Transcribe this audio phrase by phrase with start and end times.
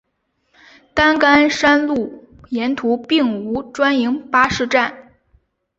[0.95, 5.13] 担杆山路沿途并无专营巴士站。